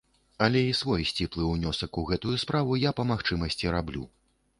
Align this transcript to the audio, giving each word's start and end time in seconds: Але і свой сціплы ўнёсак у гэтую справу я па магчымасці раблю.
Але 0.45 0.61
і 0.67 0.69
свой 0.77 1.03
сціплы 1.09 1.43
ўнёсак 1.49 1.99
у 2.03 2.05
гэтую 2.11 2.35
справу 2.45 2.79
я 2.87 2.95
па 3.01 3.07
магчымасці 3.11 3.73
раблю. 3.77 4.03